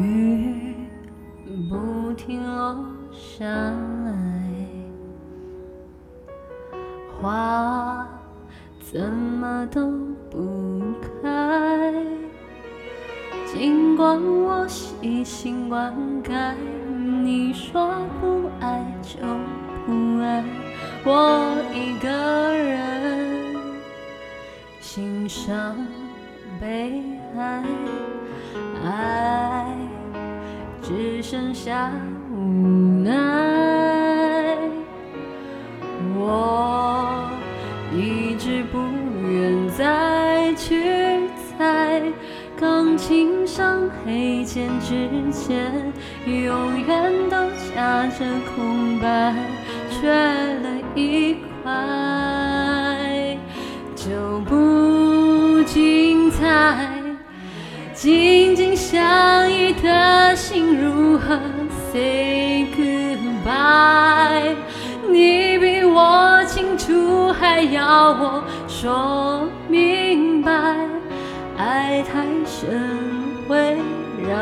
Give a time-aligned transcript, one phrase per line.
[0.00, 0.74] 雨
[1.68, 4.12] 不停落下来，
[7.20, 8.08] 花
[8.80, 9.90] 怎么都
[10.30, 10.80] 不
[11.22, 11.94] 开。
[13.46, 16.54] 尽管我细心灌溉，
[17.22, 19.18] 你说不爱就
[19.84, 20.44] 不爱，
[21.04, 22.08] 我一个
[22.56, 23.56] 人
[24.80, 25.76] 欣赏
[26.60, 27.02] 悲
[27.36, 27.64] 哀，
[28.84, 29.76] 爱
[30.90, 31.92] 只剩下
[32.32, 33.12] 无奈。
[36.16, 37.30] 我
[37.94, 38.80] 一直不
[39.30, 40.82] 愿再去
[41.56, 42.02] 猜。
[42.58, 45.72] 钢琴上黑键之间，
[46.26, 47.36] 永远都
[47.72, 48.26] 夹着
[48.56, 49.32] 空白，
[49.88, 51.72] 缺了一块，
[58.00, 61.38] 紧紧相依的心如何
[61.92, 64.54] say goodbye？
[65.10, 70.50] 你比我清楚，还要我说明白。
[71.58, 72.90] 爱太深
[73.46, 73.76] 会
[74.26, 74.32] 让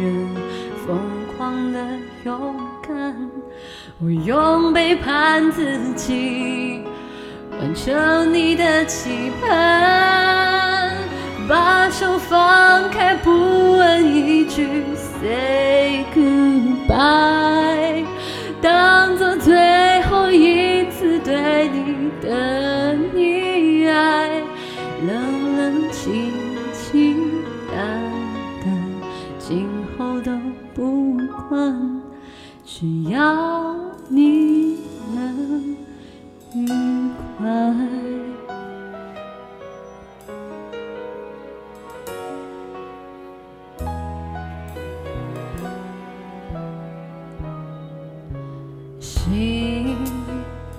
[0.00, 0.28] 人
[0.86, 1.00] 疯
[1.36, 1.80] 狂的
[2.24, 3.28] 勇敢，
[4.00, 6.84] 我用背叛自己
[7.60, 10.17] 完成你的期盼，
[14.58, 14.66] 一句
[15.20, 18.04] say goodbye，
[18.60, 24.42] 当做最后一次对你的溺爱。
[25.06, 26.32] 冷冷清
[26.72, 27.78] 清淡
[28.64, 28.66] 淡，
[29.38, 30.32] 今后都
[30.74, 31.16] 不
[31.48, 32.02] 管，
[32.64, 33.76] 只要
[34.08, 34.78] 你
[35.14, 35.76] 能
[36.56, 36.66] 愉
[37.38, 37.46] 快。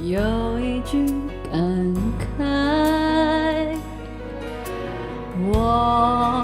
[0.09, 1.05] 有一句
[1.51, 2.43] 感慨。
[5.51, 6.43] 我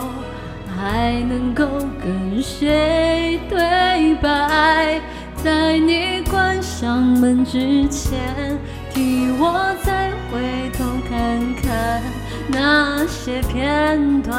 [0.78, 1.66] 还能够
[2.00, 5.02] 跟谁对白？
[5.44, 8.56] 在你关上门之前，
[8.94, 12.04] 替我再回头看看
[12.48, 14.36] 那些片段，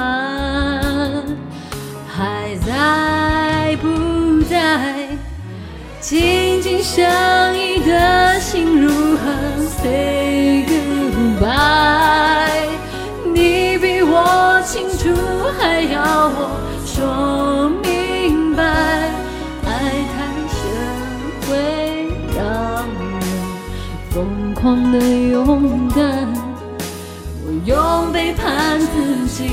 [2.07, 5.09] 还在不在？
[6.01, 7.05] 紧紧相
[24.61, 26.27] 狂的勇敢，
[27.45, 29.51] 我用背叛自己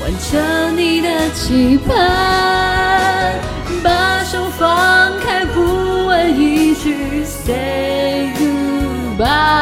[0.00, 3.34] 完成你的期盼，
[3.82, 9.57] 把手放开，不问一句 say goodbye，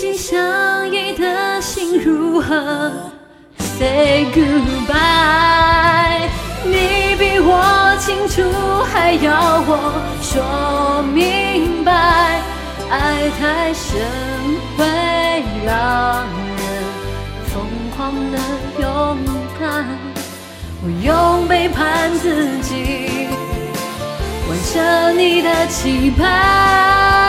[0.00, 2.90] 紧相依的心如何
[3.58, 6.26] say goodbye？
[6.64, 8.42] 你比我清楚，
[8.84, 12.40] 还要我说明白。
[12.88, 14.00] 爱太深
[14.78, 14.86] 会
[15.66, 16.24] 让
[16.56, 16.64] 人
[17.52, 18.38] 疯狂的
[18.80, 19.18] 勇
[19.60, 19.84] 敢，
[20.82, 23.28] 我用背叛自己
[24.48, 27.19] 完成你的期盼。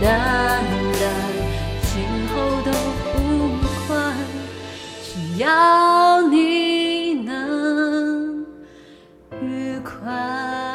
[0.00, 0.64] 淡
[0.98, 1.02] 淡，
[1.82, 1.92] 今
[2.28, 2.32] 后
[2.64, 2.70] 都
[3.12, 3.14] 不
[3.86, 4.16] 管，
[5.02, 8.46] 只要你能
[9.42, 10.69] 愉快。